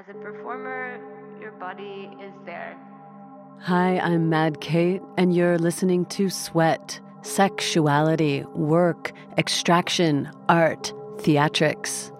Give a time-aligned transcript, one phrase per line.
[0.00, 0.98] As a performer,
[1.42, 2.74] your body is there.
[3.60, 12.16] Hi, I'm Mad Kate, and you're listening to Sweat Sexuality, Work, Extraction, Art, Theatrics.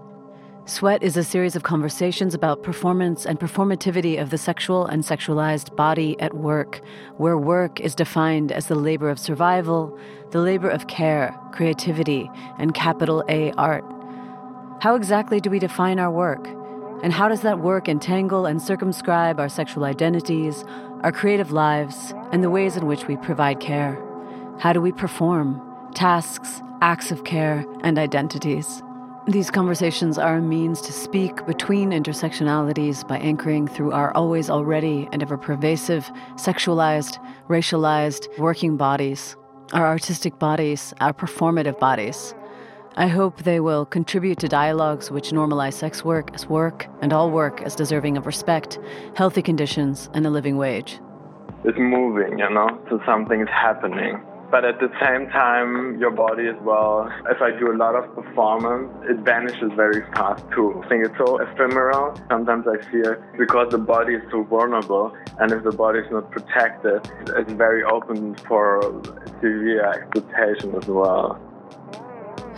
[0.66, 5.74] Sweat is a series of conversations about performance and performativity of the sexual and sexualized
[5.74, 6.83] body at work,
[7.17, 9.99] where work is defined as the labor of survival,
[10.33, 13.85] the labor of care, creativity, and capital A art.
[14.83, 16.59] How exactly do we define our work?
[17.02, 20.64] And how does that work entangle and circumscribe our sexual identities,
[21.02, 23.98] our creative lives, and the ways in which we provide care?
[24.59, 25.60] How do we perform
[25.95, 28.82] tasks, acts of care, and identities?
[29.26, 35.09] These conversations are a means to speak between intersectionalities by anchoring through our always already
[35.12, 39.37] and ever pervasive sexualized, racialized working bodies,
[39.73, 42.34] our artistic bodies, our performative bodies.
[42.96, 47.30] I hope they will contribute to dialogues which normalize sex work as work and all
[47.30, 48.78] work as deserving of respect,
[49.14, 50.98] healthy conditions, and a living wage.
[51.65, 56.56] It's moving, you know, so something's happening but at the same time, your body as
[56.62, 57.09] well.
[57.30, 60.82] If I do a lot of performance, it vanishes very fast too.
[60.84, 62.16] I think it's so ephemeral.
[62.28, 66.31] Sometimes I fear because the body is so vulnerable, and if the body is not
[66.31, 68.83] protected, it's very open for
[69.41, 71.41] severe exploitation as well.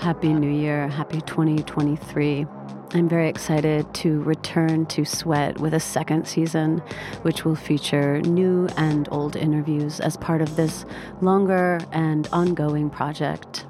[0.03, 0.89] Happy New Year.
[0.89, 2.45] Happy 2023.
[2.93, 6.79] I'm very excited to return to Sweat with a second season,
[7.23, 10.85] which will feature new and old interviews as part of this
[11.21, 13.65] longer and ongoing project.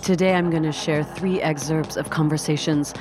[0.00, 2.94] Today, I'm going to share three excerpts of conversations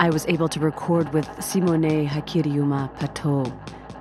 [0.00, 3.46] I was able to record with Simone Jaikiriuma Paetau.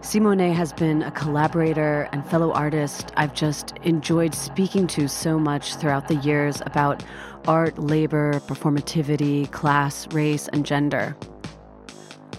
[0.03, 5.75] Simone has been a collaborator and fellow artist I've just enjoyed speaking to so much
[5.75, 7.01] throughout the years about
[7.47, 11.15] art, labor, performativity, class, race, and gender.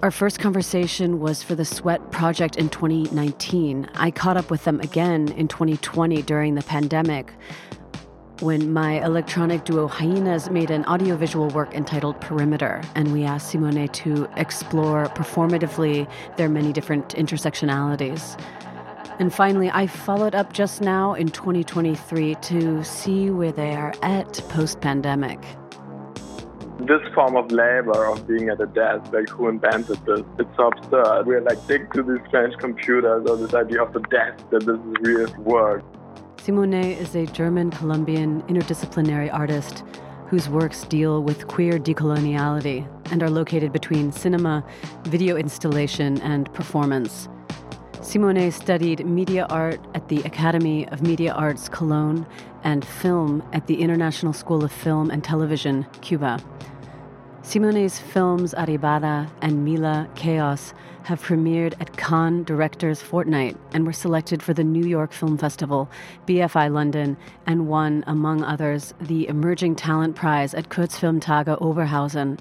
[0.02, 3.88] Our first conversation was for the Sweat Project in 2019.
[3.94, 7.32] I caught up with them again in 2020 during the pandemic
[8.44, 13.88] when my electronic duo HYENAZ made an audiovisual work entitled Perimeter, and we asked Simone
[13.88, 16.06] to explore performatively
[16.36, 18.38] their many different intersectionalities.
[19.18, 24.34] And finally, I followed up just now in 2023 to see where they are at
[24.50, 25.40] post pandemic.
[26.80, 30.20] This form of labor of being at a desk, like who invented this?
[30.38, 31.26] It's so absurd.
[31.26, 34.76] We're like stick to these French computers or this idea of the desk that this
[34.76, 35.82] is real work.
[36.44, 39.82] Simone is a German Colombian interdisciplinary artist
[40.26, 44.62] whose works deal with queer decoloniality and are located between cinema,
[45.04, 47.30] video installation, and performance.
[48.02, 52.26] Simone studied media art at the Academy of Media Arts Cologne
[52.62, 56.38] and film at the International School of Film and Television, Cuba.
[57.40, 64.42] Simone's films Aribada and Mila Caos have premiered at Cannes Directors Fortnight and were selected
[64.42, 65.88] for the New York Film Festival,
[66.26, 67.16] BFI London,
[67.46, 72.38] and won, among others, the Emerging Talent Prize at Kurzfilmtage Oberhausen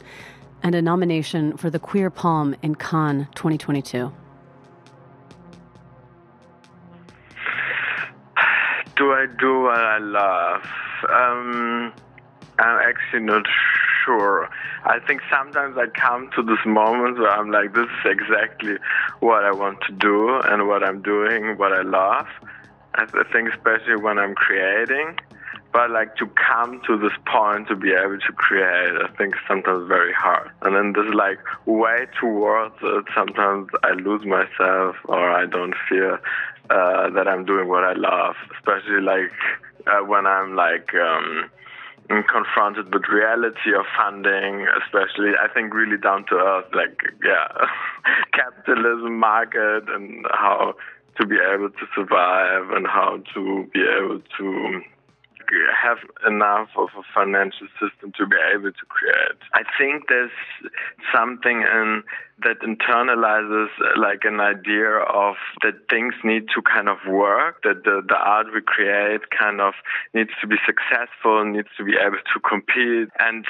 [0.63, 4.12] and a nomination for the Queer Palm in Cannes 2022.
[8.95, 10.62] do I do what I love?
[11.09, 11.94] Um,
[12.59, 13.83] I'm actually not sure.
[14.08, 18.78] I think sometimes I come to this moment where I'm like, this is exactly
[19.19, 22.28] what I want to do and what I'm doing, what I love.
[22.96, 25.19] I think especially when I'm creating.
[25.72, 29.88] But like to come to this point to be able to create, I think sometimes
[29.88, 30.52] very hard.
[30.62, 36.19] And then this like way towards it, sometimes I lose myself or I don't feel
[36.69, 39.31] uh, that I'm doing what I love, especially like
[39.88, 41.50] uh, when I'm like um,
[42.08, 47.47] confronted with reality of funding, especially I think really down to earth, like yeah,
[48.34, 50.75] capitalism, market, and how
[51.19, 54.81] to be able to survive and how to be able to
[55.81, 59.40] have enough of a financial system to be able to create.
[59.54, 60.31] I think there's
[61.14, 62.04] something in
[62.44, 68.01] that internalizes like an idea of that things need to kind of work, that the,
[68.07, 69.74] the art we create kind of
[70.13, 73.10] needs to be successful, needs to be able to compete.
[73.19, 73.45] And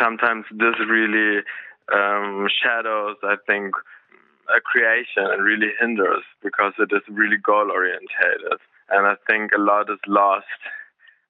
[0.00, 1.42] sometimes this really
[1.92, 3.74] um, shadows, I think,
[4.48, 8.58] a creation and really hinders because it is really goal orientated.
[8.90, 10.46] And I think a lot is lost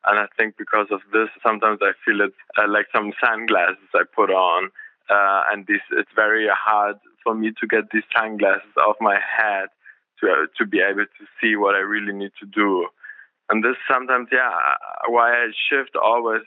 [0.09, 4.03] and I think because of this, sometimes I feel it uh, like some sunglasses I
[4.15, 4.71] put on,
[5.11, 9.69] uh, and this it's very hard for me to get these sunglasses off my head
[10.21, 12.89] to uh, to be able to see what I really need to do.
[13.51, 14.51] And this sometimes, yeah,
[15.09, 16.43] why I shift always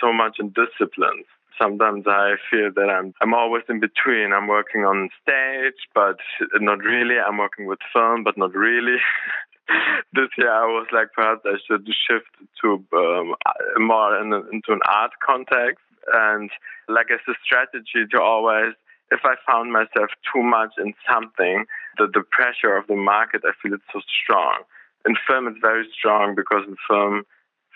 [0.00, 1.26] so much in disciplines
[1.60, 4.32] Sometimes I feel that I'm I'm always in between.
[4.32, 6.18] I'm working on stage, but
[6.54, 7.16] not really.
[7.18, 8.96] I'm working with film, but not really.
[10.12, 12.30] this year I was like, perhaps I should shift
[12.62, 13.34] to um,
[13.78, 15.82] more in into an art context,
[16.12, 16.50] and
[16.88, 18.74] like as a strategy to always,
[19.10, 21.64] if I found myself too much in something,
[21.98, 24.62] the the pressure of the market, I feel it's so strong.
[25.06, 27.24] In film, it's very strong because in film,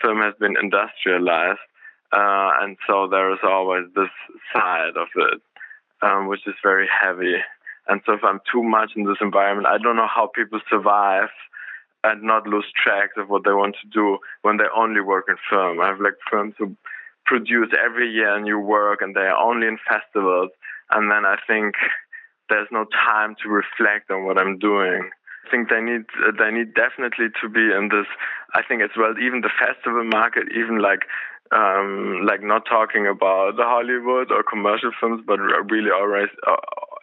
[0.03, 1.61] film has been industrialized,
[2.13, 4.13] uh, and so there is always this
[4.53, 5.41] side of it,
[6.03, 7.37] um, which is very heavy.
[7.87, 11.31] And so if I'm too much in this environment, I don't know how people survive
[12.05, 15.37] and not lose track of what they want to do when they only work in
[15.51, 15.81] film.
[15.81, 16.77] I have like films who
[17.27, 20.51] produce every year a new work and they are only in festivals.
[20.91, 21.75] And then I think
[22.49, 25.11] there's no time to reflect on what I'm doing.
[25.47, 26.05] I think they need
[26.39, 28.07] they need definitely to be in this.
[28.55, 31.09] I think as well, even the festival market, even like
[31.53, 36.57] um, like not talking about the Hollywood or commercial films, but really always uh,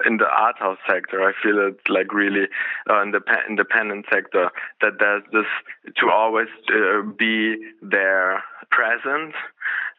[0.06, 1.21] in the art house sector.
[1.24, 2.47] I feel it's like really
[2.89, 4.50] uh, in the independent sector
[4.81, 9.33] that there's this to always uh, be there present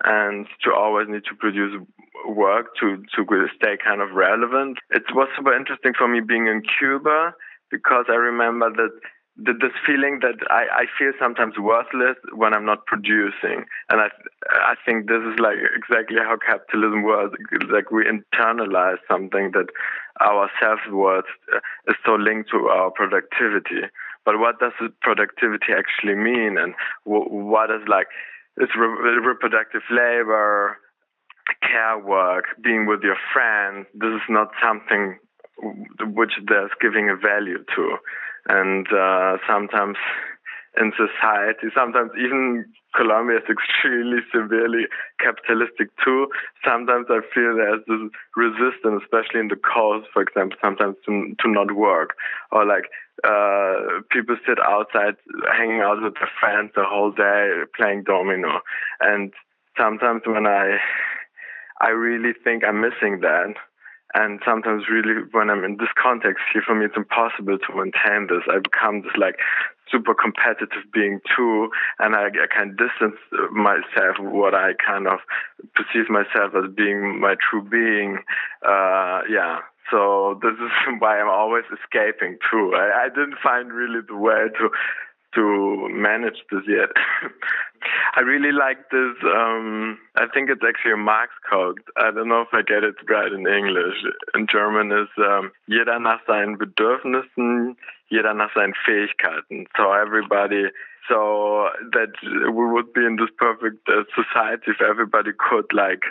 [0.05, 1.81] and to always need to produce
[2.27, 4.79] work to to stay kind of relevant.
[4.91, 7.35] It was super interesting for me being in Cuba
[7.71, 8.91] because I remember that
[9.37, 14.09] this feeling that I, I feel sometimes worthless when I'm not producing, and I
[14.51, 17.37] I think this is like exactly how capitalism works.
[17.71, 19.67] Like we internalize something that
[20.21, 23.89] our self worth uh, is so linked to our productivity.
[24.25, 24.73] But what does
[25.03, 26.75] productivity actually mean, and
[27.05, 28.07] what is like
[28.57, 30.79] it's re- reproductive labor,
[31.61, 33.87] care work, being with your friends.
[33.95, 35.19] This is not something
[36.15, 37.97] which there's giving a value to
[38.49, 39.97] and uh, sometimes
[40.79, 44.85] in society, sometimes even Colombia is extremely severely
[45.21, 46.29] capitalistic too.
[46.65, 51.51] Sometimes I feel there's this resistance, especially in the coast, for example, sometimes to, to
[51.51, 52.17] not work
[52.53, 52.91] or like
[53.25, 55.17] uh, people sit outside
[55.53, 58.61] hanging out with their friends the whole day playing domino.
[59.01, 59.33] And
[59.79, 60.79] sometimes when I,
[61.81, 63.55] I really think I'm missing that
[64.17, 68.29] and sometimes, really, when I'm in this context here, for me, it's impossible to maintain
[68.29, 68.41] this.
[68.49, 69.37] I become this like
[69.93, 71.69] super competitive being too,
[71.99, 73.21] and I, I can distance
[73.53, 75.19] myself what I kind of
[75.75, 78.19] perceive myself as being my true being.
[78.67, 79.59] Uh, yeah.
[79.91, 82.73] So this is why I'm always escaping too.
[82.75, 84.71] I, I didn't find really the way to
[85.37, 86.91] to manage this yet.
[88.17, 89.15] I really like this.
[89.23, 91.79] Um, I think it's actually a Marx code.
[91.97, 93.97] I don't know if I get it right in English.
[94.35, 97.77] In German is um, jeder nach seinen Bedürfnissen,
[98.09, 99.67] jeder nach seinen Fähigkeiten.
[99.77, 100.67] So everybody.
[101.09, 106.03] So that we would be in this perfect uh, society if everybody could like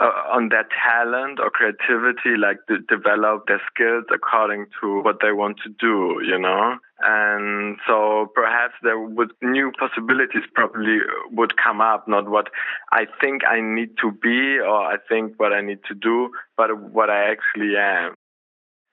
[0.00, 2.58] uh, on their talent or creativity, like
[2.88, 6.76] develop their skills according to what they want to do, you know?
[7.00, 10.98] And so perhaps there would new possibilities probably
[11.30, 12.48] would come up, not what
[12.92, 16.76] I think I need to be or I think what I need to do, but
[16.80, 18.14] what I actually am.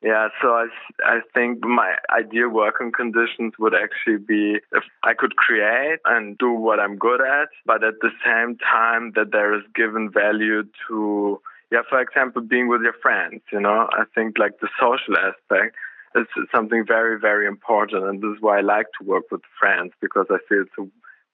[0.05, 0.67] Yeah, so I,
[1.03, 6.51] I think my ideal working conditions would actually be if I could create and do
[6.51, 11.41] what I'm good at, but at the same time that there is given value to,
[11.71, 15.75] yeah, for example, being with your friends, you know, I think like the social aspect
[16.15, 18.05] is something very, very important.
[18.05, 20.83] And this is why I like to work with friends because I feel it's a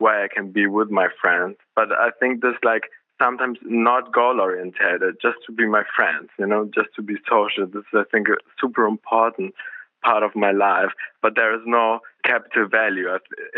[0.02, 1.58] way I can be with my friends.
[1.76, 2.84] But I think this like
[3.22, 7.68] sometimes not goal oriented, just to be my friends, you know, just to be social.
[7.68, 9.54] This is, I think, a super important
[10.04, 10.92] part of my life.
[11.22, 13.10] But there is no capital value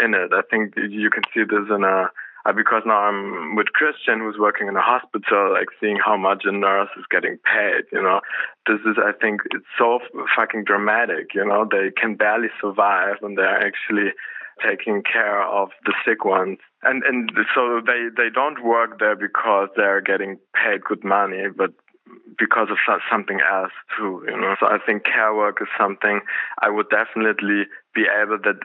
[0.04, 0.32] in it.
[0.34, 2.10] I think you can see this in a
[2.46, 6.44] uh, because now I'm with Christian, who's working in a hospital, like seeing how much
[6.44, 7.86] a nurse is getting paid.
[7.92, 8.20] You know,
[8.68, 10.00] this is, I think, it's so
[10.36, 11.34] fucking dramatic.
[11.34, 14.12] You know, they can barely survive, and they're actually
[14.62, 16.60] taking care of the sick ones.
[16.84, 21.72] And and so they they don't work there because they're getting paid good money, but
[22.38, 22.78] because of
[23.10, 24.56] something else too, you know.
[24.60, 26.22] So I think care work is something
[26.62, 28.60] I would definitely be able that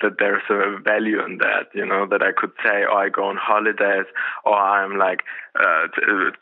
[0.00, 3.24] that there's a value in that, you know, that I could say, oh, I go
[3.24, 4.06] on holidays,
[4.44, 5.20] or I'm like
[5.58, 5.88] uh,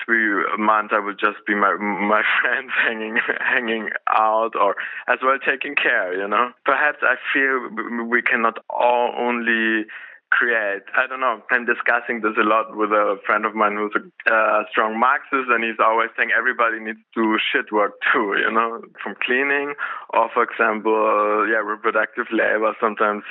[0.04, 4.76] three months I would just be my my friends hanging hanging out, or
[5.08, 6.50] as well taking care, you know.
[6.64, 9.86] Perhaps I feel we cannot all only
[10.32, 10.82] create.
[10.96, 11.42] I don't know.
[11.50, 15.52] I'm discussing this a lot with a friend of mine who's a uh, strong Marxist,
[15.52, 19.74] and he's always saying everybody needs to shit work too, you know, from cleaning
[20.10, 22.72] or, for example, yeah, reproductive labor.
[22.80, 23.24] Sometimes,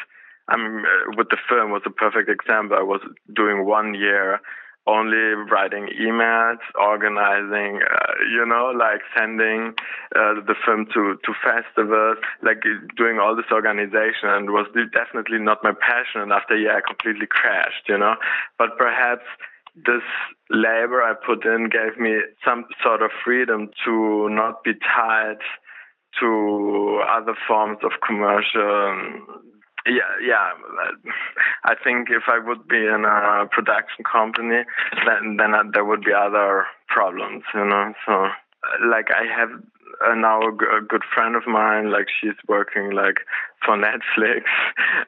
[0.47, 2.77] I mean, uh, with the film was a perfect example.
[2.77, 3.01] I was
[3.33, 4.39] doing one year
[4.87, 9.73] only writing emails, organizing, uh, you know, like sending
[10.15, 12.63] uh, the film to, to festivals, like
[12.97, 16.21] doing all this organization and was definitely not my passion.
[16.21, 18.15] And after a year, I completely crashed, you know,
[18.57, 19.25] but perhaps
[19.75, 20.03] this
[20.49, 25.39] labor I put in gave me some sort of freedom to not be tied
[26.19, 29.21] to other forms of commercial
[29.85, 30.51] yeah, yeah.
[31.63, 34.63] I think if I would be in a production company,
[35.05, 37.93] then then there would be other problems, you know.
[38.05, 38.27] So,
[38.87, 39.49] like, I have
[40.05, 41.91] uh, now a good friend of mine.
[41.91, 43.21] Like, she's working like
[43.65, 44.43] for Netflix,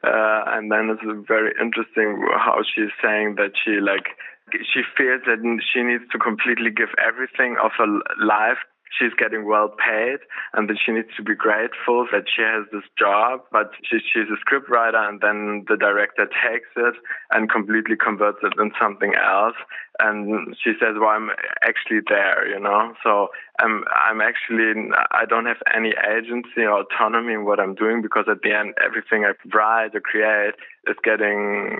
[0.02, 4.16] uh, and then it's very interesting how she's saying that she like
[4.52, 5.40] she feels that
[5.72, 7.86] she needs to completely give everything of her
[8.20, 8.58] life
[8.98, 10.18] she's getting well paid
[10.52, 13.40] and that she needs to be grateful that she has this job.
[13.50, 16.94] But she, she's a scriptwriter and then the director takes it
[17.30, 19.56] and completely converts it in something else.
[20.00, 21.30] And she says, well, I'm
[21.62, 22.94] actually there, you know?
[23.02, 23.28] So
[23.60, 28.24] I'm, I'm actually, I don't have any agency or autonomy in what I'm doing because
[28.28, 30.54] at the end, everything I write or create
[30.88, 31.78] is getting,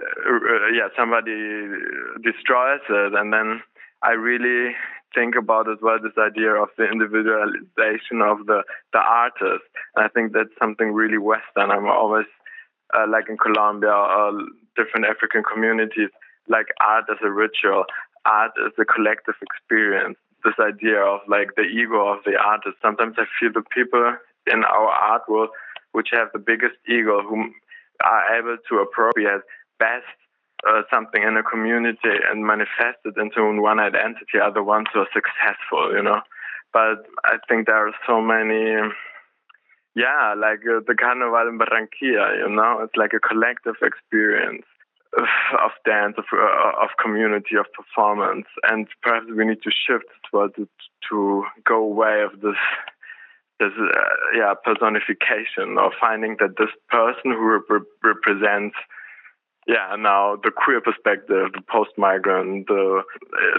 [0.00, 1.32] uh, yeah, somebody
[2.22, 3.14] destroys it.
[3.14, 3.62] And then
[4.04, 4.74] I really
[5.14, 9.64] think about as well this idea of the individualization of the the artist.
[9.96, 11.70] And I think that's something really Western.
[11.70, 12.26] I'm always
[12.92, 14.32] uh, like in Colombia or
[14.76, 16.10] different African communities,
[16.48, 17.84] like art as a ritual,
[18.26, 20.18] art as a collective experience.
[20.44, 22.76] This idea of like the ego of the artist.
[22.82, 24.16] Sometimes I feel the people
[24.52, 25.48] in our art world
[25.92, 27.50] which have the biggest ego, who
[28.04, 29.42] are able to appropriate
[29.78, 30.04] best
[30.68, 35.00] uh, something in a community and manifest it into one identity are the ones who
[35.00, 36.20] are successful, you know.
[36.72, 38.92] But I think there are so many,
[39.94, 44.64] yeah, like uh, the Carnival in Barranquilla, you know, it's like a collective experience
[45.16, 45.28] of,
[45.62, 48.46] of dance, of, uh, of community, of performance.
[48.64, 50.68] And perhaps we need to shift towards it
[51.10, 52.58] to go away of this
[53.60, 54.00] this uh,
[54.36, 58.74] yeah personification or finding that this person who rep- represents
[59.66, 63.02] yeah, now the queer perspective, the post-migrant, the,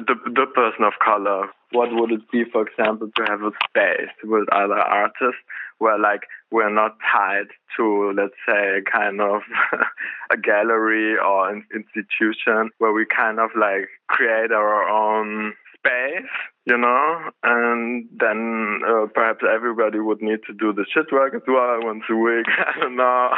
[0.08, 1.50] the the person of color.
[1.72, 5.42] What would it be, for example, to have a space with other artists
[5.80, 6.22] where, like,
[6.52, 9.42] we're not tied to, let's say, kind of
[10.32, 15.54] a gallery or an institution, where we kind of like create our own
[15.86, 16.30] space,
[16.66, 21.42] you know, and then uh, perhaps everybody would need to do the shit work as
[21.48, 22.46] well once a week.
[22.58, 23.30] I don't know.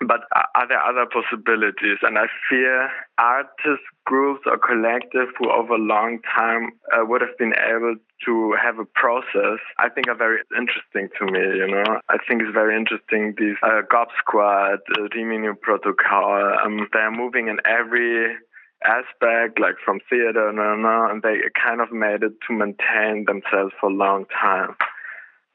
[0.00, 0.20] But
[0.54, 1.98] are there other possibilities?
[2.02, 7.36] And I fear artist groups or collectives who over a long time uh, would have
[7.38, 7.96] been able
[8.26, 12.00] to have a process, I think are very interesting to me, you know.
[12.08, 17.48] I think it's very interesting, these uh, Gob Squad, uh, Rimini Protokoll, um, they're moving
[17.48, 18.36] in every
[18.84, 23.94] aspect, like from theater, and they kind of made it to maintain themselves for a
[23.94, 24.74] long time.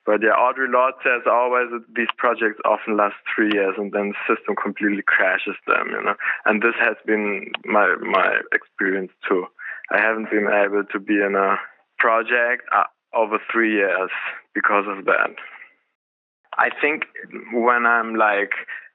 [0.07, 4.13] But yeah, Audre Lorde says always that these projects often last three years and then
[4.15, 6.15] the system completely crashes them, you know.
[6.45, 9.45] And this has been my my experience too.
[9.91, 11.57] I haven't been able to be in a
[11.99, 14.09] project uh, over three years
[14.55, 15.35] because of that.
[16.57, 17.03] I think
[17.51, 18.51] when I'm like,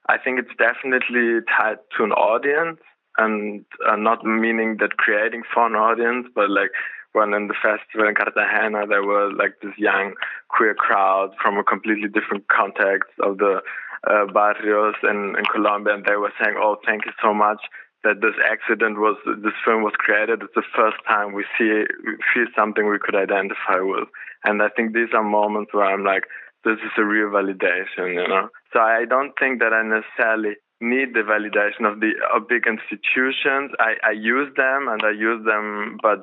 [0.08, 2.80] I think it's definitely tied to an audience
[3.18, 6.70] and uh, not meaning that creating for an audience, but like
[7.12, 10.14] when in the festival in Cartagena, there were like this young
[10.48, 13.60] queer crowd from a completely different context of the
[14.08, 17.60] uh, barrios in, in Colombia, and they were saying, "Oh, thank you so much."
[18.04, 20.42] That this accident was, this film was created.
[20.42, 24.08] It's the first time we see, we feel something we could identify with.
[24.42, 26.24] And I think these are moments where I'm like,
[26.64, 28.48] this is a real validation, you know?
[28.72, 33.70] So I don't think that I necessarily need the validation of the of big institutions.
[33.78, 36.20] I, I use them and I use them, but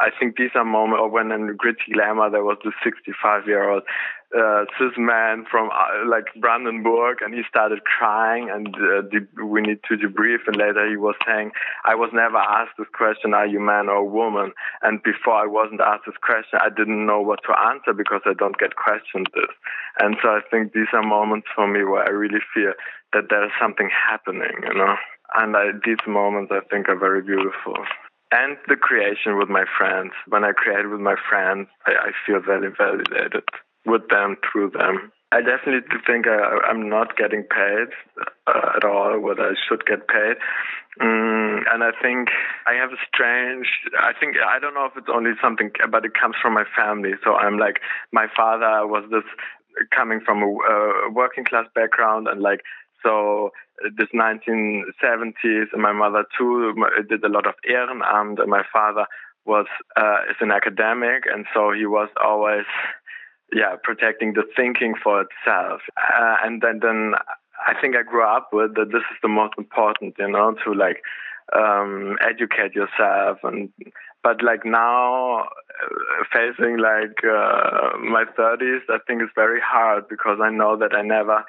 [0.00, 1.12] I think these are moments.
[1.12, 3.84] When in Gritty Glamour there was the 65 year old
[4.36, 9.60] uh, cis man from uh, like Brandenburg, and he started crying, and uh, de- we
[9.60, 10.38] need to debrief.
[10.46, 11.52] And later he was saying,
[11.84, 15.80] "I was never asked this question: Are you man or woman?" And before I wasn't
[15.80, 19.52] asked this question, I didn't know what to answer because I don't get questioned this.
[20.00, 22.72] And so I think these are moments for me where I really feel
[23.12, 24.96] that there's something happening, you know.
[25.34, 27.76] And I, these moments I think are very beautiful
[28.32, 30.12] and the creation with my friends.
[30.26, 33.44] When I create with my friends, I, I feel very validated
[33.84, 35.12] with them, through them.
[35.32, 37.88] I definitely think I, I'm not getting paid
[38.46, 40.36] uh, at all what I should get paid.
[41.00, 42.28] Mm, and I think
[42.66, 43.66] I have a strange,
[43.98, 47.12] I think, I don't know if it's only something, but it comes from my family.
[47.24, 47.80] So I'm like,
[48.12, 49.24] my father was this
[49.94, 52.60] coming from a uh, working class background and like
[53.02, 53.50] So
[53.96, 56.74] this 1970s, and my mother too
[57.08, 59.06] did a lot of Ehrenamt, and my father
[59.44, 59.66] was
[59.96, 62.66] uh, is an academic, and so he was always
[63.52, 65.80] yeah protecting the thinking for itself.
[65.96, 67.14] Uh, and then then
[67.66, 68.92] I think I grew up with that.
[68.92, 71.02] This is the most important, you know, to like
[71.52, 73.70] um, educate yourself and
[74.22, 80.38] but like now uh, facing like uh, my 30s i think it's very hard because
[80.42, 81.44] i know that i never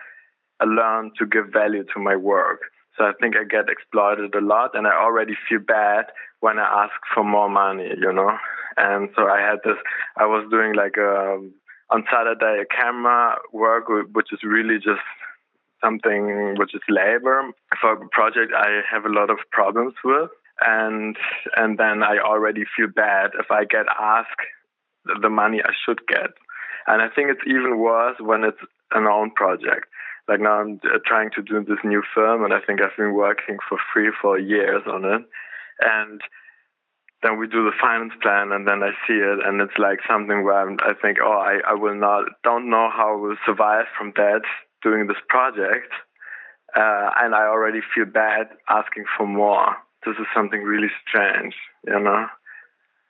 [0.61, 2.61] learned to give value to my work
[2.97, 6.05] so i think i get exploited a lot and i already feel bad
[6.39, 8.37] when i ask for more money you know
[8.77, 9.77] and so i had this
[10.17, 11.53] i was doing like a um,
[11.89, 15.01] on saturday a camera work which is really just
[15.83, 20.29] something which is labor for a project I have a lot of problems with
[20.61, 21.17] and
[21.57, 24.43] and then I already feel bad if I get asked
[25.21, 26.31] the money I should get.
[26.87, 28.59] And I think it's even worse when it's
[28.91, 29.87] an own project.
[30.27, 33.13] Like now I'm uh, trying to do this new film and I think I've been
[33.13, 35.21] working for three, four years on it.
[35.81, 36.21] And
[37.21, 40.43] then we do the finance plan and then I see it and it's like something
[40.43, 43.85] where I'm, I think, oh, I, I will not, don't know how I will survive
[43.97, 44.41] from that
[44.83, 45.91] doing this project,
[46.75, 49.75] uh, and I already feel bad asking for more.
[50.05, 51.55] This is something really strange,
[51.87, 52.27] you know,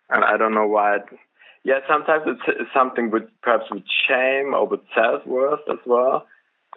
[0.10, 0.98] and I don't know why.
[0.98, 1.04] It,
[1.66, 6.28] yeah, sometimes it's, something with perhaps with shame or with self worth as well.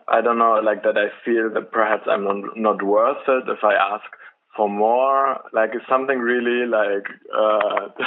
[0.08, 0.96] I don't know, like that.
[0.96, 4.04] I feel that perhaps I'm not, not worth it if I ask
[4.56, 5.40] for more.
[5.52, 7.88] Like it's something really like uh,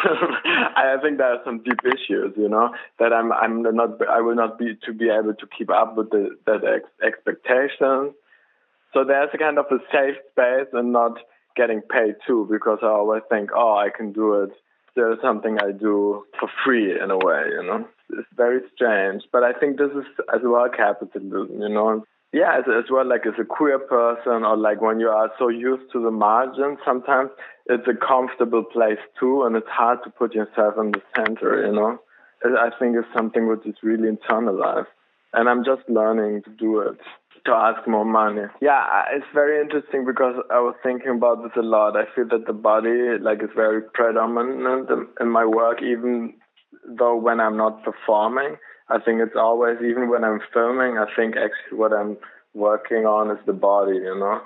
[0.76, 4.36] I think there are some deep issues, you know, that I'm I'm not I will
[4.36, 8.14] not be to be able to keep up with the that ex- expectations.
[8.94, 11.20] So there's a kind of a safe space and not
[11.56, 14.52] getting paid too, because I always think, oh, I can do it.
[14.96, 17.88] There's something I do for free in a way, you know.
[18.12, 22.66] It's very strange, but I think this is as well capitalism, you know yeah, as,
[22.68, 26.04] as well, like as a queer person or like when you are so used to
[26.04, 27.32] the margin, sometimes
[27.66, 31.74] it's a comfortable place too, and it's hard to put yourself in the center, you
[31.74, 32.00] know?
[32.44, 34.88] I think it's something which is really internalized.
[35.34, 37.00] And I'm just learning to do it,
[37.46, 38.44] to ask more money.
[38.62, 41.96] Yeah, it's very interesting because I was thinking about this a lot.
[41.96, 46.36] I feel that the body, like, is very predominant in my work, even
[46.88, 48.58] though when I'm not performing.
[48.90, 52.18] I think it's always, even when I'm filming, I think actually what I'm
[52.54, 54.42] working on is the body, you know.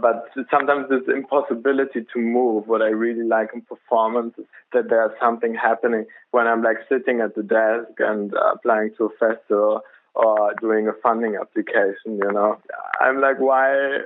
[0.00, 2.68] But sometimes this impossibility to move.
[2.68, 7.20] What I really like in performance is that there's something happening when I'm like sitting
[7.20, 9.82] at the desk and uh, applying to a festival
[10.14, 12.58] or doing a funding application, you know.
[13.00, 14.00] I'm like, why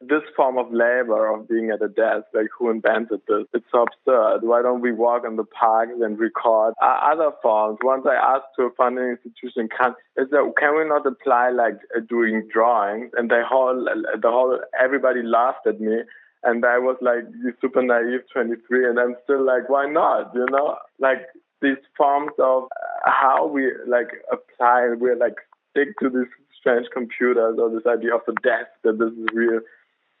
[0.00, 3.46] this form of labor of being at a desk, like who invented this?
[3.54, 4.40] It's so absurd.
[4.42, 7.78] Why don't we walk in the parks and record other forms?
[7.82, 11.78] Once I asked to a funding institution, can is that, can we not apply like
[11.96, 13.10] uh, doing drawings?
[13.16, 16.02] And the whole the whole everybody laughed at me.
[16.42, 17.24] And I was like,
[17.60, 20.32] super naive 23, and I'm still like, why not?
[20.32, 21.26] You know, like
[21.62, 25.36] these forms of uh, how we like apply, we're like
[25.70, 29.60] stick to these strange computers or this idea of the desk that this is real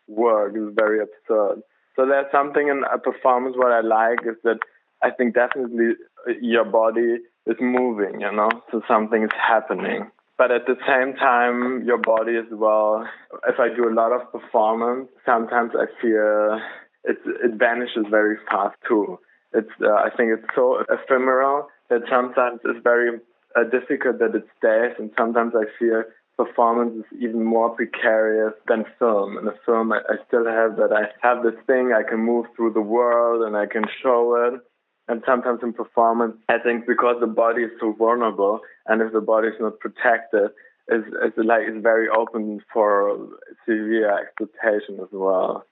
[0.06, 1.62] work is very absurd.
[1.96, 4.58] So there's something in a performance what I like is that
[5.02, 5.94] I think definitely
[6.40, 10.10] your body is moving, you know, so something is happening.
[10.38, 13.08] But at the same time, your body as well.
[13.48, 16.60] If I do a lot of performance, sometimes I feel
[17.04, 19.18] it it vanishes very fast too.
[19.56, 23.18] It's uh, I think it's so ephemeral that sometimes it's very
[23.56, 26.04] uh, difficult that it stays, and sometimes I feel
[26.36, 29.38] performance is even more precarious than film.
[29.38, 32.46] In a film, I, I still have that I have this thing, I can move
[32.54, 34.60] through the world and I can show it.
[35.08, 39.20] And sometimes in performance, I think because the body is so vulnerable and if the
[39.20, 40.50] body is not protected,
[40.88, 43.16] it's, it's like it's very open for
[43.64, 45.64] severe exploitation as well.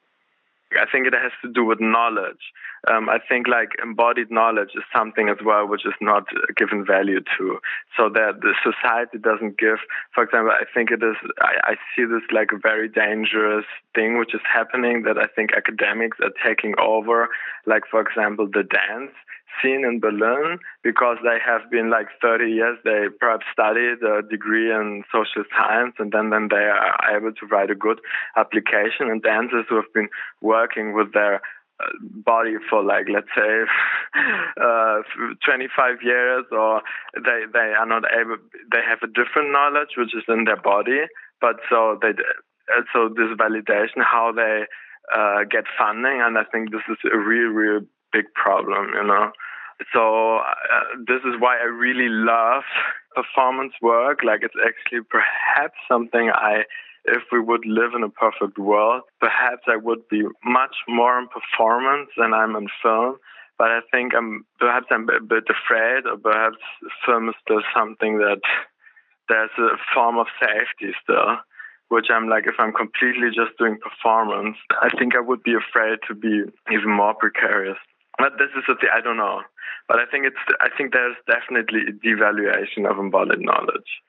[0.76, 2.52] I think it has to do with knowledge.
[2.87, 6.24] Um, I think like embodied knowledge is something as well which is not
[6.56, 7.58] given value to.
[7.96, 9.78] So that the society doesn't give.
[10.14, 11.16] For example, I think it is.
[11.40, 15.50] I, I see this like a very dangerous thing which is happening that I think
[15.56, 17.28] academics are taking over.
[17.66, 19.12] Like for example, the dance
[19.62, 22.78] scene in Berlin because they have been like 30 years.
[22.84, 27.46] They perhaps studied a degree in social science and then, then they are able to
[27.46, 28.00] write a good
[28.36, 29.10] application.
[29.10, 30.08] And dancers who have been
[30.40, 31.40] working with their
[31.80, 33.64] uh, body for like let's say
[34.62, 35.02] uh,
[35.44, 36.82] 25 years or
[37.16, 38.36] they they are not able
[38.70, 41.00] they have a different knowledge which is in their body
[41.40, 42.12] but so they
[42.92, 44.66] so this validation how they
[45.12, 47.80] uh, get funding and i think this is a real real
[48.14, 49.33] big problem, you know.
[49.92, 52.62] So uh, this is why I really love
[53.14, 54.20] performance work.
[54.24, 56.64] Like it's actually perhaps something I
[57.07, 61.29] if we would live in a perfect world, perhaps I would be much more in
[61.29, 63.16] performance than I'm in film.
[63.59, 66.57] But I think I'm perhaps I'm a bit afraid, or perhaps
[67.07, 68.40] film is still something that
[69.29, 71.38] there's a form of safety still,
[71.88, 75.98] which I'm like, if I'm completely just doing performance, I think I would be afraid
[76.09, 77.79] to be even more precarious.
[78.18, 79.42] But this is a thing, I don't know.
[79.88, 84.00] But I think it's, I think there's definitely a devaluation of embodied knowledge.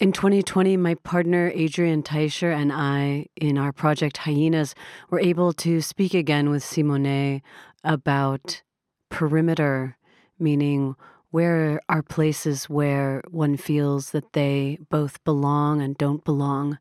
[0.00, 4.74] In 2020, my partner Adrian Teicher and I, in our project HYENAZ,
[5.10, 7.42] were able to speak again with Simone
[7.84, 8.62] about
[9.10, 9.98] perimeter,
[10.38, 10.96] meaning
[11.30, 16.78] where are places where one feels that they both belong and don't belong.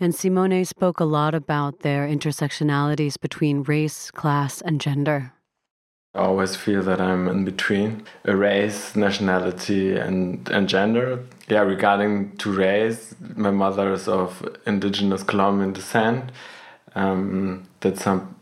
[0.00, 5.33] And Simone spoke a lot about their intersectionalities between race, class, and gender.
[6.14, 11.24] I always feel that I'm in between a race, nationality, and, and gender.
[11.48, 16.30] Yeah, regarding to race, my mother is of indigenous Colombian descent.
[16.94, 18.36] Um, that's some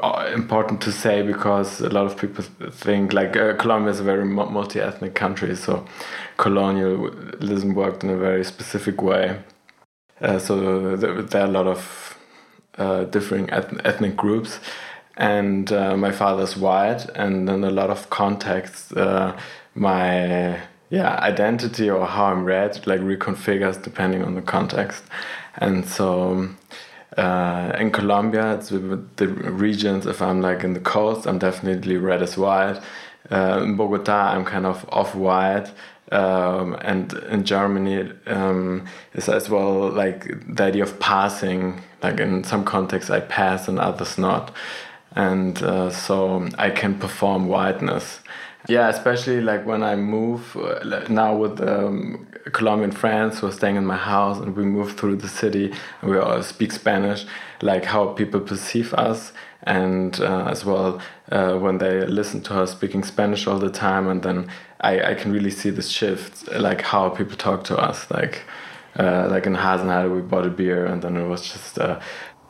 [0.00, 4.04] uh, important to say because a lot of people think like uh, Colombia is a
[4.04, 5.84] very multi-ethnic country, so
[6.36, 9.40] colonialism worked in a very specific way.
[10.20, 12.16] Uh, so there are a lot of
[12.78, 14.60] uh, different ethnic groups,
[15.18, 19.38] and uh, my father's white, and in a lot of contexts, uh,
[19.74, 25.04] my yeah identity or how I'm read like reconfigures depending on the context,
[25.56, 26.48] and so
[27.16, 30.06] uh, in Colombia, it's the regions.
[30.06, 32.80] If I'm like in the coast, I'm definitely read as white.
[33.30, 35.70] Uh, in Bogota, I'm kind of off white.
[36.10, 41.82] Um, and in Germany, um, as well like the idea of passing.
[42.02, 44.54] Like in some contexts, I pass and others not,
[45.18, 48.20] and uh, so I can perform whiteness.
[48.68, 53.76] Yeah, especially like when I move uh, now with um, Colombian friends who are staying
[53.76, 57.26] in my house, and we move through the city, and we all speak Spanish,
[57.62, 59.32] like how people perceive us,
[59.64, 61.00] and uh, as well
[61.32, 64.48] uh, when they listen to us speaking Spanish all the time, and then
[64.80, 68.42] I, I can really see this shift, like how people talk to us, like.
[68.98, 72.00] Uh, like in Hasenheide, we bought a beer, and then it was just uh,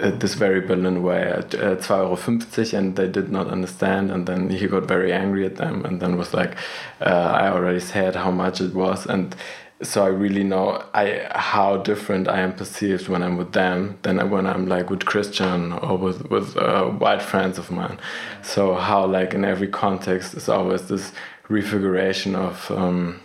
[0.00, 4.10] uh, this very Berlin way at uh, 2 euro 50 and they did not understand
[4.10, 6.56] and then he got very angry at them and then was like
[7.00, 9.34] uh, I already said how much it was and
[9.82, 14.30] so I really know I how different I am perceived when I'm with them than
[14.30, 17.98] when I'm like with Christian or with with uh, white friends of mine.
[18.42, 21.12] So how like in every context is always this
[21.48, 23.20] refiguration of um,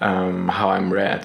[0.00, 1.24] um, how I'm read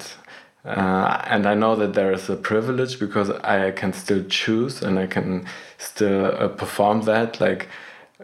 [0.64, 4.98] uh, and I know that there is a privilege because I can still choose and
[4.98, 5.46] I can
[5.78, 7.68] still uh, perform that, like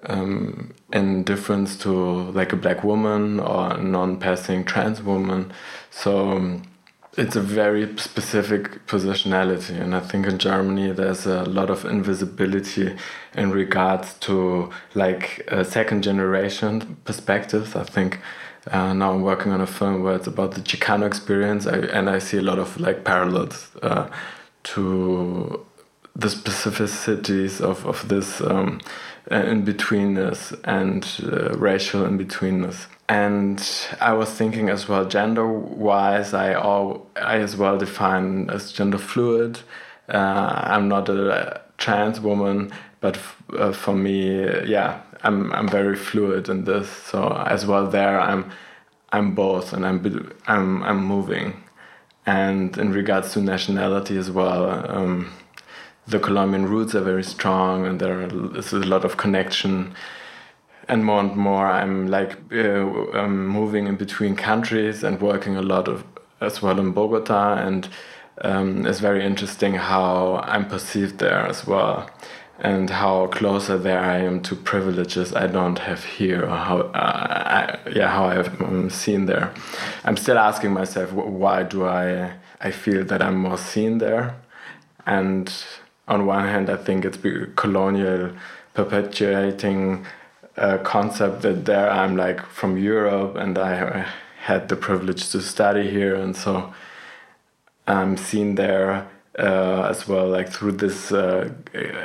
[0.03, 1.91] um, in difference to
[2.33, 5.53] like a black woman or non-passing trans woman.
[5.91, 6.63] So um,
[7.17, 12.95] it's a very specific positionality, and I think in Germany there's a lot of invisibility
[13.35, 17.75] in regards to like second generation perspectives.
[17.75, 18.21] I think
[18.71, 22.11] uh, now I'm working on a film where it's about the Chicano experience, I, and
[22.11, 24.09] I see a lot of like parallels uh,
[24.65, 25.65] to
[26.15, 28.81] the specificities of of this um,
[29.31, 32.87] in betweenness and uh, racial in betweenness.
[33.09, 33.63] And
[34.01, 38.99] I was thinking as well, gender wise, I all I as well define as gender
[38.99, 39.61] fluid.
[40.09, 43.19] Uh, I'm not a trans woman, but
[43.57, 46.89] uh, for me, yeah, I'm I'm very fluid in this.
[46.91, 48.51] So as well there, I'm
[49.13, 51.63] I'm both, and I'm I'm I'm moving.
[52.27, 55.33] And in regards to nationality as well, um,
[56.07, 58.23] the Colombian roots are very strong, and there
[58.57, 59.95] is a lot of connection.
[60.89, 65.63] And more and more, I'm like uh, I'm moving in between countries and working a
[65.63, 66.05] lot of
[66.41, 67.89] as well in Bogota, and
[68.43, 72.09] um, it's very interesting how I'm perceived there as well
[72.59, 77.79] and how closer there I am to privileges I don't have here, or how, uh,
[77.85, 79.53] I, yeah, how I've um, seen there.
[80.05, 84.37] I'm still asking myself, why do I, I feel that I'm more seen there?
[85.07, 85.53] And
[86.09, 87.19] on one hand, I think it's
[87.57, 88.31] colonial
[88.75, 90.07] perpetuating
[90.57, 94.07] a concept that there I'm like from Europe and I
[94.41, 96.73] had the privilege to study here, and so
[97.87, 101.51] I'm seen there uh, as well, like through this uh,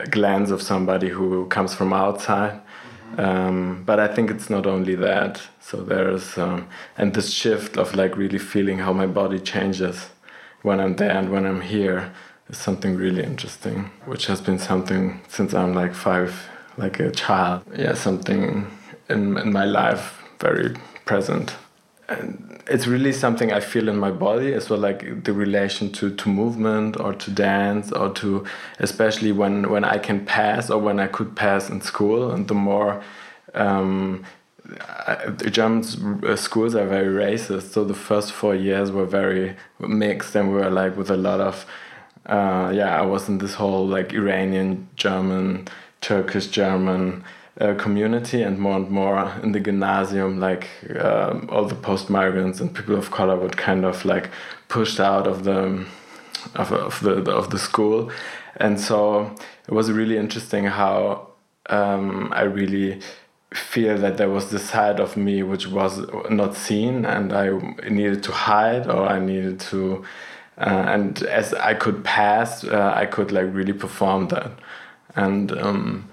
[0.10, 2.54] glance of somebody who comes from outside.
[2.54, 3.20] Mm-hmm.
[3.20, 5.42] Um, but I think it's not only that.
[5.60, 6.68] So there's um,
[6.98, 10.10] and this shift of like really feeling how my body changes
[10.62, 12.12] when I'm there and when I'm here
[12.50, 17.64] is something really interesting, which has been something since I'm like five, like a child.
[17.78, 18.68] Yeah, something
[19.10, 21.56] in in my life very present.
[22.68, 26.30] It's really something I feel in my body as well, like the relation to, to
[26.30, 28.46] movement or to dance or to,
[28.80, 32.32] especially when, when I can pass or when I could pass in school.
[32.32, 33.04] And the more
[33.54, 34.24] um,
[34.64, 35.84] the German
[36.26, 40.56] uh, schools are very racist, so the first four years were very mixed, and we
[40.56, 41.66] were like with a lot of,
[42.28, 45.68] uh, yeah, I was in this whole like Iranian German,
[46.00, 47.24] Turkish German
[47.60, 50.68] uh, community, and more and more in the gymnasium, like
[51.00, 54.30] um, all the post migrants and people of color would kind of like
[54.70, 55.86] pushed out of the
[56.56, 58.12] of, of the of the school,
[58.58, 59.36] and so
[59.68, 61.28] it was really interesting how
[61.70, 63.02] um, I really
[63.54, 67.50] feel that there was this side of me which was not seen and I
[67.90, 70.06] needed to hide or I needed to
[70.58, 74.52] uh, and as I could pass uh, I could like really perform that.
[75.16, 76.11] And um,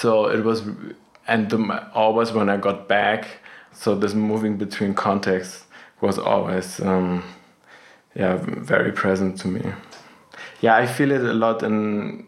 [0.00, 0.62] so it was
[1.28, 3.26] and the, always when I got back
[3.72, 5.64] so this moving between contexts
[6.00, 7.22] was always um,
[8.14, 9.72] yeah very present to me
[10.60, 12.26] yeah I feel it a lot in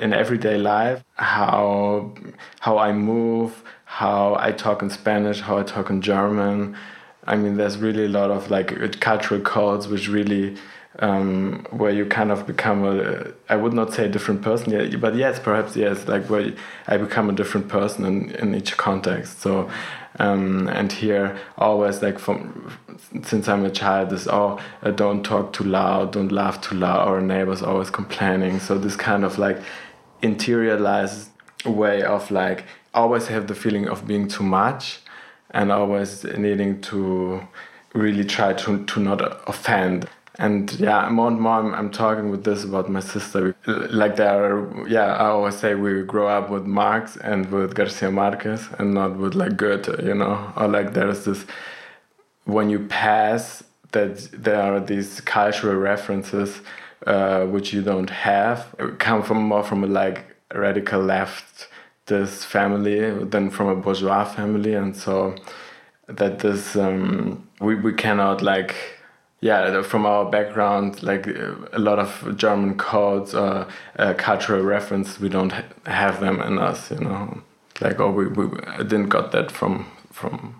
[0.00, 2.14] in everyday life how
[2.60, 6.74] how I move how I talk in Spanish, how I talk in German.
[7.24, 10.56] I mean, there's really a lot of like cultural codes which really
[10.98, 15.38] um, where you kind of become a I would not say different person but yes,
[15.38, 16.52] perhaps yes, like where
[16.86, 19.40] I become a different person in, in each context.
[19.40, 19.70] So
[20.18, 22.70] um, and here always like from
[23.22, 27.08] since I'm a child is oh uh, don't talk too loud, don't laugh too loud.
[27.08, 28.60] Our neighbors always complaining.
[28.60, 29.58] So this kind of like
[30.22, 31.28] interiorized
[31.64, 35.00] way of like always have the feeling of being too much
[35.50, 37.46] and always needing to
[37.94, 40.08] really try to, to not offend.
[40.38, 43.54] And yeah, more and more I'm, I'm talking with this about my sister.
[43.66, 48.10] Like there are, yeah, I always say we grow up with Marx and with Garcia
[48.10, 50.52] Marquez and not with like Goethe, you know?
[50.56, 51.44] Or like there's this,
[52.44, 56.62] when you pass, that there are these cultural references
[57.06, 61.68] uh, which you don't have, come from more from a like radical left
[62.06, 65.34] this family than from a bourgeois family and so
[66.08, 68.74] that this um, we, we cannot like
[69.42, 73.66] yeah from our background like a lot of german codes or
[73.98, 77.42] uh, cultural reference we don't ha have them in us you know
[77.82, 78.46] like oh we, we
[78.78, 80.58] didn't got that from from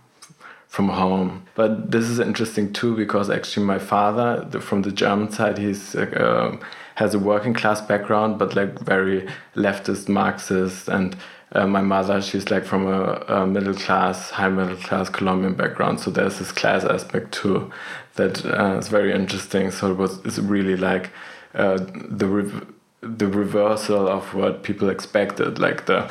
[0.68, 5.30] from home but this is interesting too because actually my father the, from the german
[5.30, 6.56] side he's uh,
[6.96, 10.88] has a working class background, but like very leftist Marxist.
[10.88, 11.16] And
[11.52, 16.00] uh, my mother, she's like from a, a, middle class, high middle class Colombian background.
[16.00, 17.70] So there's this class aspect too
[18.14, 19.70] that uh, is very interesting.
[19.70, 21.10] So it was it's really like
[21.54, 22.66] uh, the re-
[23.00, 25.58] the reversal of what people expected.
[25.58, 26.10] Like the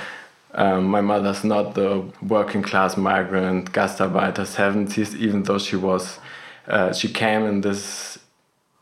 [0.53, 6.19] um, my mother's not the working class migrant Gastarbeiter 70s, even though she was.
[6.67, 8.19] Uh, she came in this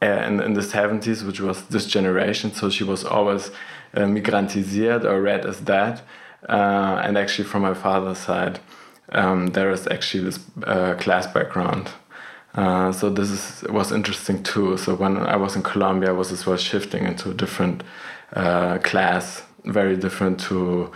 [0.01, 2.53] uh, in, in the 70s, which was this generation.
[2.53, 3.51] So she was always
[3.93, 6.01] uh, migrantisiert or read as that.
[6.47, 8.59] Uh, and actually, from my father's side,
[9.11, 10.39] um, there is actually this
[11.01, 11.91] class background.
[12.59, 14.77] Uh, so this is, was interesting too.
[14.77, 17.83] So when I was in Colombia, I was as well shifting into a different
[18.33, 20.91] uh, class, very different to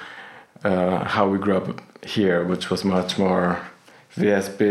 [0.64, 1.68] how we grew up
[2.06, 3.60] here, which was much more
[4.16, 4.62] VSB,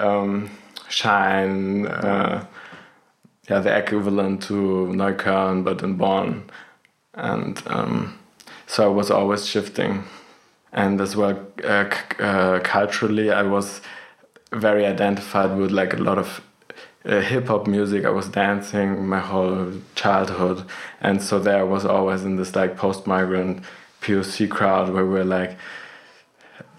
[0.00, 0.50] um,
[0.88, 1.84] shine
[3.50, 6.48] yeah, the equivalent to Neukölln, but in Bonn.
[7.14, 8.18] And um,
[8.66, 10.04] so I was always shifting.
[10.72, 11.90] And as well, uh,
[12.20, 13.80] uh, culturally, I was
[14.52, 16.40] very identified with like a lot of
[17.04, 18.04] uh, hip hop music.
[18.04, 20.64] I was dancing my whole childhood.
[21.00, 23.62] And so there I was always in this like post migrant
[24.02, 25.56] POC crowd where we're like,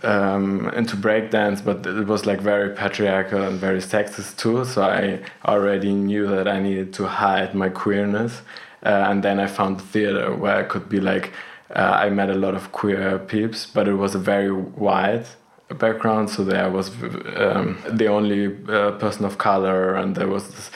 [0.03, 4.65] um, into breakdance, but it was like very patriarchal and very sexist too.
[4.65, 8.41] So I already knew that I needed to hide my queerness.
[8.83, 11.33] Uh, and then I found the theater where I could be like,
[11.75, 15.27] uh, I met a lot of queer peeps, but it was a very wide
[15.73, 16.29] background.
[16.29, 16.89] So there I was
[17.35, 20.71] um, the only uh, person of color, and there was this,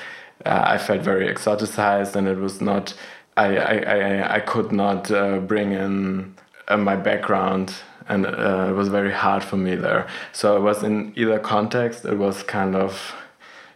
[0.45, 2.93] uh, I felt very exoticized, and it was not.
[3.37, 6.35] I I I, I could not uh, bring in
[6.67, 7.73] uh, my background
[8.07, 10.07] and uh, it was very hard for me there.
[10.31, 13.13] So it was in either context, it was kind of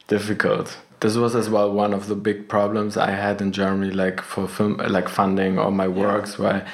[0.07, 0.77] difficult.
[0.99, 4.47] This was as well one of the big problems I had in Germany, like for
[4.47, 6.43] film, like funding all my works, yeah.
[6.43, 6.67] where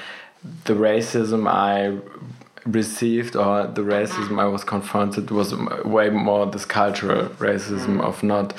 [0.65, 1.97] the racism I
[2.65, 8.54] received or the racism I was confronted was way more this cultural racism of not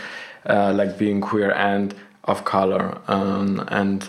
[0.48, 4.08] uh, like being queer and of color um, and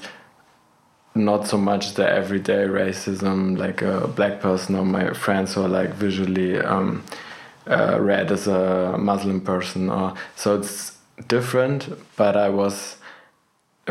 [1.16, 5.68] not so much the everyday racism like a black person or my friends who are
[5.68, 7.04] like visually um,
[7.70, 11.90] uh, read as a Muslim person, or so it's different.
[12.16, 12.98] But I was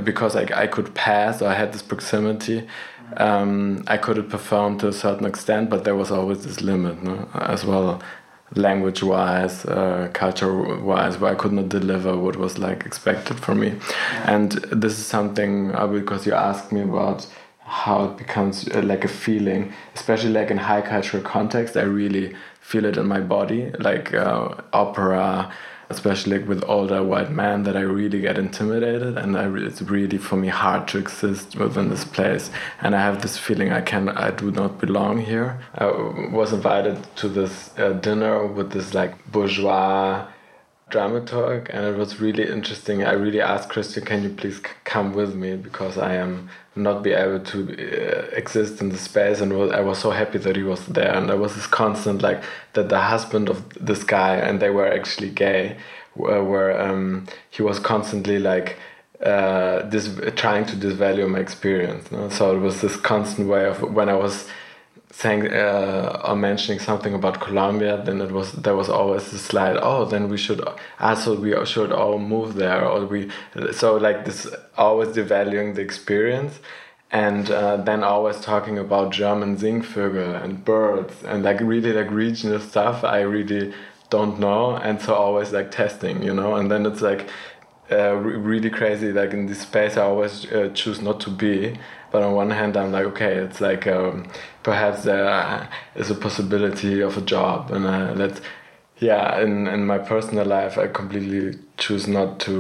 [0.03, 2.67] because I, I could pass or I had this proximity.
[3.19, 7.29] Um, I could perform to a certain extent, but there was always this limit no?
[7.35, 8.03] as well
[8.55, 13.61] language wise, uh, culture wise, where I could not deliver what was like expected from
[13.61, 13.69] me.
[13.69, 14.35] Yeah.
[14.35, 17.27] And this is something uh, because you asked me about
[17.61, 21.77] how it becomes uh, like a feeling, especially like in high cultural context.
[21.77, 25.53] I really feel it in my body, like uh, opera
[25.89, 30.19] especially with older white men that I really get intimidated and I re it's really
[30.19, 34.09] for me hard to exist within this place and I have this feeling I can
[34.09, 35.61] I do not belong here.
[35.75, 35.87] I
[36.33, 40.27] was invited to this uh, dinner with this like bourgeois
[40.91, 43.05] dramaturg and it was really interesting.
[43.05, 47.13] I really asked Christian, can you please come with me because I am not be
[47.13, 50.63] able to uh, exist in the space and was, I was so happy that he
[50.63, 52.43] was there and there was this constant like
[52.75, 55.77] that the husband of this guy and they were actually gay
[56.15, 58.77] were, were um, he was constantly like
[59.23, 62.09] uh, this trying to disvalue my experience.
[62.37, 64.47] So it was this constant way of when I was
[65.19, 69.79] saying uh, or mentioning something about Colombia, then it was there was always this slide.
[69.81, 70.61] Oh, then we should
[71.01, 73.31] also we should all move there, or we
[73.73, 76.61] so like this always devaluing the experience,
[77.11, 82.61] and uh, then always talking about German Singvögel and birds and like really like regional
[82.61, 83.03] stuff.
[83.03, 83.73] I really
[84.11, 87.31] don't know, and so always like testing, you know, and then it's like.
[87.89, 91.79] Uh, really crazy like in this space i always uh, choose not to be
[92.11, 94.27] but on one hand i'm like okay it's like um,
[94.67, 97.71] perhaps there is a possibility of a job.
[97.71, 98.41] And uh, that
[98.99, 102.57] yeah in, in my personal life i completely choose not to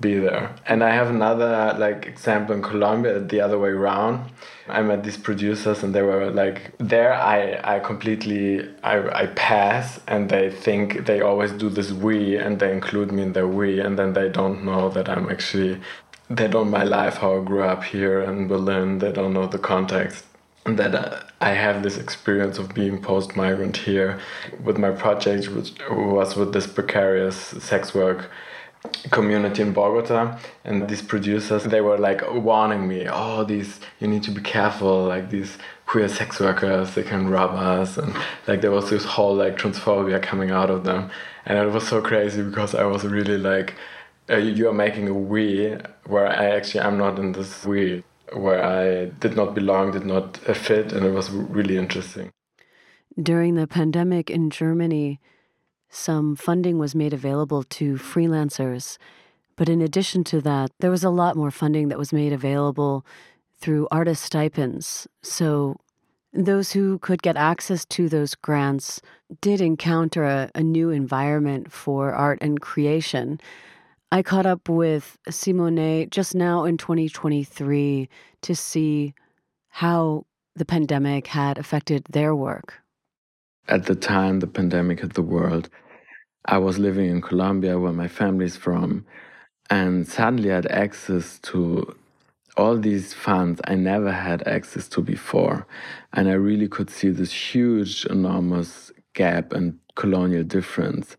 [0.00, 0.54] be there.
[0.66, 1.52] And i have another
[1.84, 4.30] like example in colombia the other way around.
[4.68, 7.40] I met these producers and they were like there i
[7.74, 8.44] i completely
[8.92, 13.22] i, I pass and they think they always do this we and they include me
[13.26, 15.80] in their we and then they don't know that i'm actually
[16.38, 18.98] they don't my life how i grew up here in berlin.
[19.02, 20.29] They don't know the context
[20.64, 24.20] that I have this experience of being post migrant here
[24.62, 28.30] with my project, which was with this precarious sex work
[29.10, 30.38] community in Bogota.
[30.64, 35.04] And these producers they were like warning me oh these you need to be careful
[35.04, 37.98] like these queer sex workers they can rob us.
[37.98, 38.14] And
[38.46, 41.10] like there was this whole like transphobia coming out of them.
[41.46, 43.74] And it was so crazy because I was really like
[44.30, 48.62] uh, you are making a we where I actually I'm not in this we where
[48.64, 52.30] I did not belong, did not fit, and it was really interesting.
[53.20, 55.20] During the pandemic in Germany,
[55.88, 58.96] some funding was made available to freelancers.
[59.56, 63.04] But in addition to that, there was a lot more funding that was made available
[63.58, 65.06] through artist stipends.
[65.22, 65.76] So
[66.32, 69.02] those who could get access to those grants
[69.40, 73.40] did encounter a, a new environment for art and creation.
[74.12, 78.08] I caught up with Simone just now in 2023
[78.42, 79.14] to see
[79.68, 82.74] how the pandemic had affected their work.
[83.68, 85.68] At the time the pandemic hit the world,
[86.46, 89.06] I was living in Colombia where my family's from,
[89.68, 91.94] and suddenly I had access to
[92.56, 95.66] all these funds I never had access to before.
[96.12, 101.16] And I really could see this huge, enormous gap and colonial difference.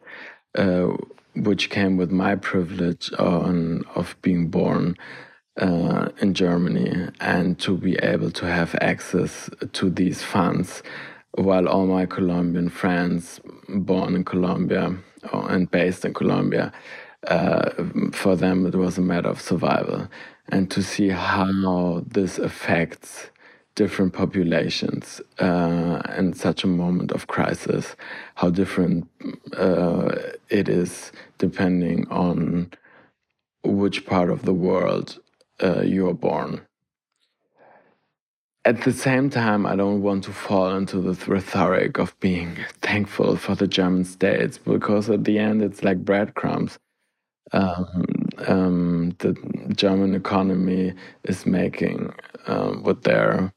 [0.57, 0.97] Uh,
[1.35, 4.97] which came with my privilege on, of being born
[5.57, 10.81] uh, in Germany and to be able to have access to these funds
[11.33, 13.39] while all my Colombian friends
[13.69, 14.97] born in Colombia
[15.31, 16.73] and based in Colombia,
[17.27, 17.69] uh,
[18.11, 20.07] for them it was a matter of survival.
[20.49, 23.29] And to see how this affects
[23.75, 27.95] different populations uh, in such a moment of crisis,
[28.35, 29.07] how different
[29.57, 30.15] uh,
[30.49, 32.71] it is depending on
[33.63, 35.19] which part of the world
[35.63, 36.61] uh, you're born.
[38.63, 43.35] At the same time, I don't want to fall into the rhetoric of being thankful
[43.35, 46.77] for the German states because at the end it's like breadcrumbs.
[47.53, 48.05] Um,
[48.47, 49.33] um, the
[49.75, 52.13] German economy is making
[52.47, 53.53] um, with their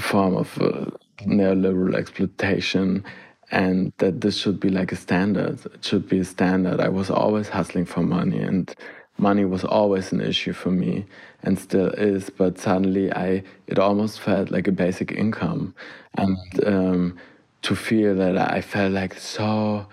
[0.00, 0.86] form of uh,
[1.22, 3.04] neoliberal exploitation
[3.50, 5.64] and that this should be like a standard.
[5.66, 6.80] It should be a standard.
[6.80, 8.74] I was always hustling for money and
[9.18, 11.06] money was always an issue for me
[11.42, 15.74] and still is but suddenly i it almost felt like a basic income.
[16.16, 17.18] And um,
[17.62, 19.86] to feel that i felt like so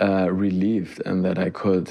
[0.00, 1.90] uh, relieved and that i could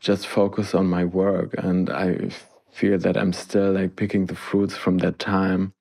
[0.00, 2.30] just focus on my work and i
[2.74, 5.72] feel that i'm still like picking the fruits from that time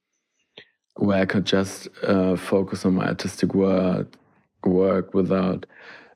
[0.95, 4.13] where I could just uh, focus on my artistic work,
[4.65, 5.65] work without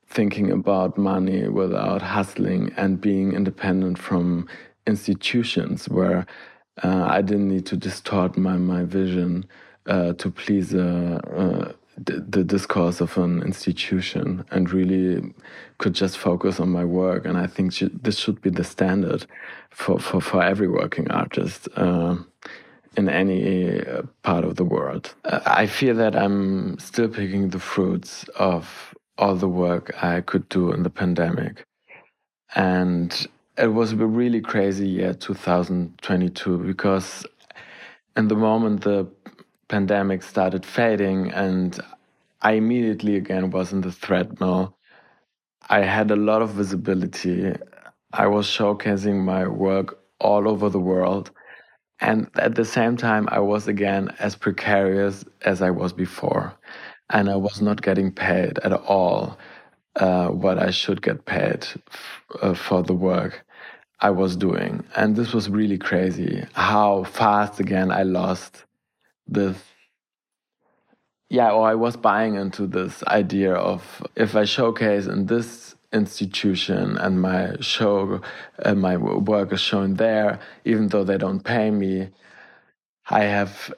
[0.08, 4.48] thinking about money, without hustling, and being independent from
[4.86, 6.26] institutions where
[6.84, 9.46] uh, I didn't need to distort my, my vision
[9.88, 15.34] uh, to please uh, uh the, the, discourse of an institution and really
[15.80, 17.26] could just focus on my work.
[17.26, 19.26] And I think this should be the standard
[19.72, 21.68] for, for, for every working artist.
[21.76, 22.18] Uh,
[22.96, 25.14] in any uh, part of the world.
[25.24, 30.72] I feel that I'm still picking the fruits of all the work I could do
[30.72, 31.64] in the pandemic.
[32.56, 33.28] And
[33.58, 37.26] it was a really crazy year 2022 because
[38.16, 39.08] in the moment the
[39.68, 41.80] pandemic started fading and
[42.42, 44.78] I immediately again was in the treadmill.
[45.70, 47.54] I had a lot of visibility.
[48.14, 51.32] I was showcasing my work all over the world.
[52.00, 56.54] And at the same time, I was again as precarious as I was before.
[57.10, 59.38] And I was not getting paid at all
[59.96, 61.66] uh, what I should get paid
[62.42, 63.46] uh, for the work
[64.00, 64.86] I was doing.
[64.96, 68.67] And this was really crazy how fast again I lost
[69.28, 69.58] this.
[71.30, 76.98] Yeah, or I was buying into this idea of if I showcase in this institution
[76.98, 78.22] and my show
[78.60, 82.10] and my work is shown there even though they don't pay me
[83.10, 83.74] i have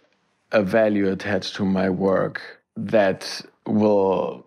[0.51, 2.41] a value attached to my work
[2.75, 4.43] that will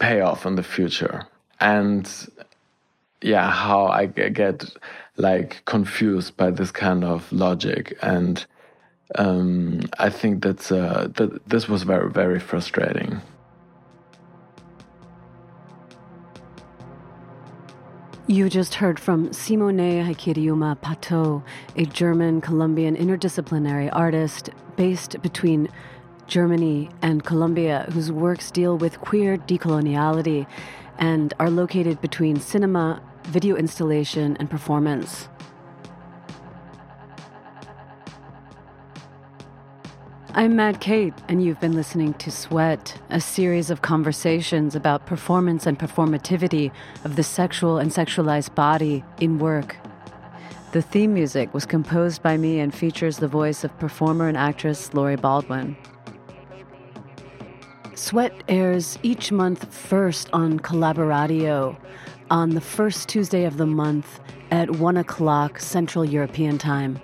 [0.00, 1.24] pay off in the future
[1.60, 2.28] and
[3.22, 4.64] yeah how i get
[5.16, 8.44] like confused by this kind of logic and
[9.16, 13.20] um, i think that's uh, that this was very very frustrating
[18.26, 21.42] You just heard from Simone Jaikiriuma Paetau,
[21.76, 25.68] a German Colombian interdisciplinary artist based between
[26.26, 30.46] Germany and Colombia, whose works deal with queer decoloniality
[30.98, 35.28] and are located between cinema, video installation, and performance.
[40.36, 45.64] I'm Mad Kate, and you've been listening to Sweat, a series of conversations about performance
[45.64, 46.72] and performativity
[47.04, 49.76] of the sexual and sexualized body in work.
[50.72, 54.92] The theme music was composed by me and features the voice of performer and actress
[54.92, 55.76] Lori Baldwin.
[57.94, 61.76] Sweat airs each month first on Collaboradio
[62.32, 64.18] on the first Tuesday of the month
[64.50, 67.00] at 1 o'clock Central European Time.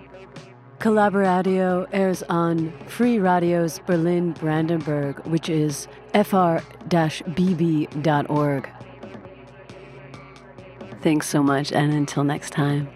[0.81, 6.61] Collaboradio airs on Freie Radios Berlin Brandenburg, which is fr-bb.org.
[11.03, 12.89] Thanks so much, and until next time.